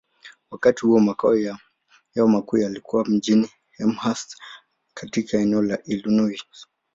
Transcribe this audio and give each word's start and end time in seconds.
Wakati 0.51 0.85
huo, 0.85 0.99
makao 0.99 1.35
yao 1.37 2.27
makuu 2.27 2.57
yalikuwa 2.57 3.05
mjini 3.05 3.49
Elmhurst, 3.79 4.37
katika 4.93 5.37
eneo 5.37 5.61
la 5.61 5.83
Illinois. 5.83 6.43